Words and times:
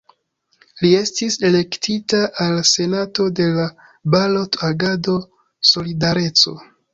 Li 0.83 0.87
estis 0.99 1.35
elektita 1.49 2.21
al 2.45 2.57
Senato 2.69 3.27
de 3.41 3.47
la 3.59 3.67
Balot-Agado 4.17 5.19
"Solidareco". 5.75 6.57